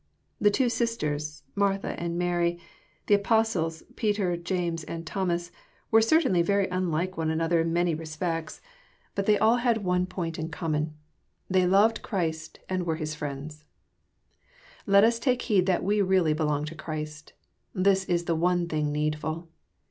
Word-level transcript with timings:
The 0.39 0.49
two 0.49 0.67
sisters 0.67 1.43
Martha 1.53 1.89
and 2.01 2.17
Mary, 2.17 2.59
the 3.05 3.13
apostles 3.13 3.83
Peter 3.95 4.31
and 4.31 4.43
John 4.43 4.77
and 4.87 5.05
Thomas, 5.05 5.51
were 5.91 6.01
certainly 6.01 6.41
very 6.41 6.67
unlike 6.69 7.17
one 7.17 7.29
another 7.29 7.61
in 7.61 7.71
many 7.71 7.93
respects. 7.93 8.61
Bnfe 9.15 9.27
246 9.27 9.27
EXPOsrroEr 9.27 9.27
thoughts. 9.27 9.29
tbey 9.29 9.61
had 9.61 9.77
all 9.77 9.83
one 9.83 10.05
point 10.07 10.39
in 10.39 10.49
common: 10.49 10.93
they 11.51 11.67
loved 11.67 12.01
Christ, 12.01 12.59
and 12.67 12.83
were 12.87 12.95
His 12.95 13.13
friends. 13.13 13.63
Let 14.87 15.03
us 15.03 15.19
take 15.19 15.43
heed 15.43 15.67
that 15.67 15.83
we 15.83 16.01
really 16.01 16.33
belong 16.33 16.65
to 16.65 16.73
Christ. 16.73 17.33
This 17.75 18.03
is 18.05 18.23
the 18.25 18.33
one 18.35 18.67
thing 18.67 18.91
needful. 18.91 19.49